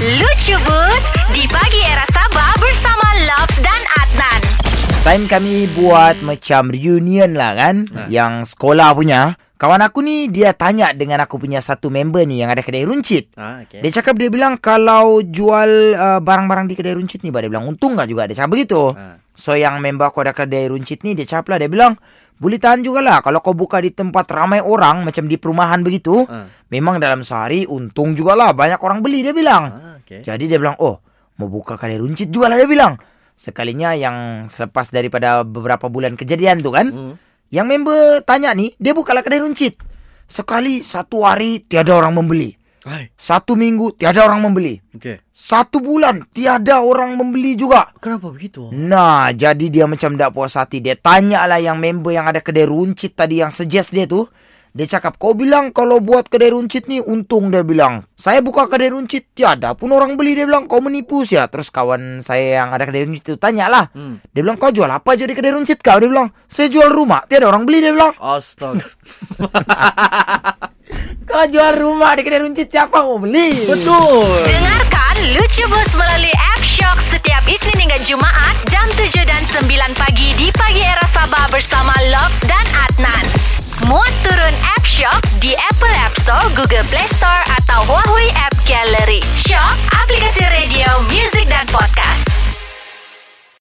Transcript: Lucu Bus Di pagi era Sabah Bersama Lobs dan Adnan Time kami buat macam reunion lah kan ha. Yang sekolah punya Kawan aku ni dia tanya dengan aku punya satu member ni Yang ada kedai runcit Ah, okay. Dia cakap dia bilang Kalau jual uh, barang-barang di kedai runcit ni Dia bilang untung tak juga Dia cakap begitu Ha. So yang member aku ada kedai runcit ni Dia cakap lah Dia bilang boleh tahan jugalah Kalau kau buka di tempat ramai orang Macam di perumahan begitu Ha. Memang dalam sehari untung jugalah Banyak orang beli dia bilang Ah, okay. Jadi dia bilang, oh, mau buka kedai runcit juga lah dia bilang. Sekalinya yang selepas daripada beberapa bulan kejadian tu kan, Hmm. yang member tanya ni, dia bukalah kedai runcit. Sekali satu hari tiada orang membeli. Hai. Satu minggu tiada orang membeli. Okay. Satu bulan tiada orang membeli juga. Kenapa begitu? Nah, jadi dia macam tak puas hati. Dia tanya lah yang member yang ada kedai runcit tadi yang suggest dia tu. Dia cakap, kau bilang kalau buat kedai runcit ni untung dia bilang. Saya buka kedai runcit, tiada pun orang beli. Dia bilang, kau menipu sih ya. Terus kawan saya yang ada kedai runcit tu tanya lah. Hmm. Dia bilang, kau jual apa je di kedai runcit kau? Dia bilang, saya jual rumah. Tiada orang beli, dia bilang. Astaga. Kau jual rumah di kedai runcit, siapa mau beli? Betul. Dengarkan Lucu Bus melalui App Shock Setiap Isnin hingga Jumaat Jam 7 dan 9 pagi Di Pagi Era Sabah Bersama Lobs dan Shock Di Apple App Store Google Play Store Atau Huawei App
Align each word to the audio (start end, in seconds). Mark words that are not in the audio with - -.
Lucu 0.00 0.56
Bus 0.64 1.04
Di 1.30 1.44
pagi 1.44 1.76
era 1.84 2.08
Sabah 2.08 2.56
Bersama 2.56 3.04
Lobs 3.20 3.60
dan 3.60 3.76
Adnan 4.00 4.40
Time 5.04 5.24
kami 5.28 5.68
buat 5.70 6.24
macam 6.24 6.72
reunion 6.72 7.36
lah 7.36 7.52
kan 7.52 7.84
ha. 7.84 8.08
Yang 8.08 8.56
sekolah 8.56 8.96
punya 8.96 9.36
Kawan 9.60 9.84
aku 9.84 10.00
ni 10.00 10.32
dia 10.32 10.56
tanya 10.56 10.96
dengan 10.96 11.20
aku 11.20 11.36
punya 11.36 11.60
satu 11.60 11.92
member 11.92 12.24
ni 12.24 12.40
Yang 12.40 12.50
ada 12.56 12.62
kedai 12.64 12.88
runcit 12.88 13.28
Ah, 13.36 13.60
okay. 13.60 13.84
Dia 13.84 14.00
cakap 14.00 14.16
dia 14.16 14.32
bilang 14.32 14.56
Kalau 14.56 15.20
jual 15.20 15.68
uh, 15.92 16.16
barang-barang 16.16 16.64
di 16.64 16.80
kedai 16.80 16.96
runcit 16.96 17.20
ni 17.20 17.28
Dia 17.28 17.52
bilang 17.52 17.68
untung 17.68 17.92
tak 17.92 18.08
juga 18.08 18.24
Dia 18.24 18.40
cakap 18.40 18.56
begitu 18.56 18.96
Ha. 18.96 19.20
So 19.36 19.52
yang 19.52 19.84
member 19.84 20.08
aku 20.08 20.24
ada 20.24 20.32
kedai 20.32 20.72
runcit 20.72 21.04
ni 21.04 21.12
Dia 21.12 21.28
cakap 21.28 21.52
lah 21.52 21.58
Dia 21.60 21.68
bilang 21.68 22.00
boleh 22.40 22.56
tahan 22.56 22.80
jugalah 22.80 23.20
Kalau 23.20 23.44
kau 23.44 23.52
buka 23.52 23.84
di 23.84 23.92
tempat 23.92 24.24
ramai 24.32 24.64
orang 24.64 25.04
Macam 25.04 25.28
di 25.28 25.36
perumahan 25.36 25.84
begitu 25.84 26.24
Ha. 26.24 26.48
Memang 26.70 26.96
dalam 26.96 27.20
sehari 27.20 27.66
untung 27.66 28.14
jugalah 28.14 28.54
Banyak 28.54 28.78
orang 28.78 29.04
beli 29.04 29.20
dia 29.20 29.36
bilang 29.36 29.64
Ah, 29.68 29.89
okay. 30.10 30.26
Jadi 30.26 30.50
dia 30.50 30.58
bilang, 30.58 30.74
oh, 30.82 30.98
mau 31.38 31.46
buka 31.46 31.78
kedai 31.78 32.02
runcit 32.02 32.34
juga 32.34 32.50
lah 32.50 32.58
dia 32.58 32.66
bilang. 32.66 32.98
Sekalinya 33.38 33.94
yang 33.94 34.50
selepas 34.50 34.90
daripada 34.90 35.46
beberapa 35.46 35.86
bulan 35.86 36.18
kejadian 36.18 36.60
tu 36.60 36.74
kan, 36.74 36.90
Hmm. 36.90 37.14
yang 37.54 37.70
member 37.70 38.26
tanya 38.26 38.50
ni, 38.52 38.74
dia 38.76 38.90
bukalah 38.90 39.22
kedai 39.22 39.38
runcit. 39.38 39.78
Sekali 40.26 40.82
satu 40.82 41.22
hari 41.22 41.62
tiada 41.62 41.94
orang 41.94 42.18
membeli. 42.18 42.58
Hai. 42.80 43.12
Satu 43.12 43.60
minggu 43.60 43.92
tiada 43.92 44.24
orang 44.24 44.40
membeli. 44.40 44.80
Okay. 44.96 45.20
Satu 45.28 45.84
bulan 45.84 46.24
tiada 46.32 46.80
orang 46.80 47.12
membeli 47.12 47.52
juga. 47.52 47.92
Kenapa 48.00 48.32
begitu? 48.32 48.72
Nah, 48.72 49.28
jadi 49.36 49.68
dia 49.68 49.84
macam 49.84 50.16
tak 50.16 50.32
puas 50.32 50.56
hati. 50.56 50.80
Dia 50.80 50.96
tanya 50.96 51.44
lah 51.44 51.60
yang 51.60 51.76
member 51.76 52.08
yang 52.08 52.24
ada 52.24 52.40
kedai 52.40 52.64
runcit 52.64 53.12
tadi 53.12 53.44
yang 53.44 53.52
suggest 53.52 53.92
dia 53.92 54.08
tu. 54.08 54.24
Dia 54.70 54.86
cakap, 54.86 55.18
kau 55.18 55.34
bilang 55.34 55.74
kalau 55.74 55.98
buat 55.98 56.30
kedai 56.30 56.54
runcit 56.54 56.86
ni 56.86 57.02
untung 57.02 57.50
dia 57.50 57.66
bilang. 57.66 58.06
Saya 58.14 58.38
buka 58.38 58.70
kedai 58.70 58.94
runcit, 58.94 59.34
tiada 59.34 59.74
pun 59.74 59.90
orang 59.90 60.14
beli. 60.14 60.38
Dia 60.38 60.46
bilang, 60.46 60.70
kau 60.70 60.78
menipu 60.78 61.26
sih 61.26 61.34
ya. 61.34 61.50
Terus 61.50 61.74
kawan 61.74 62.22
saya 62.22 62.62
yang 62.62 62.70
ada 62.70 62.86
kedai 62.86 63.10
runcit 63.10 63.24
tu 63.26 63.34
tanya 63.34 63.66
lah. 63.66 63.84
Hmm. 63.90 64.22
Dia 64.30 64.46
bilang, 64.46 64.62
kau 64.62 64.70
jual 64.70 64.86
apa 64.86 65.18
je 65.18 65.26
di 65.26 65.34
kedai 65.34 65.50
runcit 65.58 65.82
kau? 65.82 65.98
Dia 65.98 66.06
bilang, 66.06 66.30
saya 66.46 66.70
jual 66.70 66.86
rumah. 66.86 67.26
Tiada 67.26 67.50
orang 67.50 67.66
beli, 67.66 67.82
dia 67.82 67.90
bilang. 67.90 68.14
Astaga. 68.22 68.86
Kau 71.30 71.46
jual 71.46 71.78
rumah 71.78 72.18
di 72.18 72.26
kedai 72.26 72.42
runcit, 72.42 72.66
siapa 72.66 73.06
mau 73.06 73.22
beli? 73.22 73.54
Betul. 73.70 74.42
Dengarkan 74.50 75.14
Lucu 75.38 75.62
Bus 75.70 75.94
melalui 75.94 76.34
App 76.34 76.58
Shock 76.58 76.98
Setiap 77.06 77.46
Isnin 77.46 77.86
hingga 77.86 78.02
Jumaat 78.02 78.56
Jam 78.66 78.82
7 78.98 79.22
dan 79.22 79.42
9 79.46 79.68
pagi 79.94 80.34
Di 80.34 80.50
Pagi 80.50 80.82
Era 80.82 81.06
Sabah 81.06 81.46
Bersama 81.54 81.94
Lobs 82.10 82.42
dan 82.50 82.59
Shock 85.00 85.40
Di 85.40 85.56
Apple 85.56 85.96
App 86.04 86.12
Store 86.12 86.52
Google 86.52 86.84
Play 86.92 87.08
Store 87.08 87.40
Atau 87.56 87.88
Huawei 87.88 88.28
App 88.36 88.49